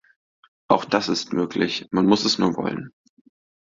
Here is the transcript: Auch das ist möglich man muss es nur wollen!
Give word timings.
Auch 0.67 0.83
das 0.85 1.09
ist 1.09 1.31
möglich 1.31 1.87
man 1.91 2.07
muss 2.07 2.25
es 2.25 2.39
nur 2.39 2.57
wollen! 2.57 2.91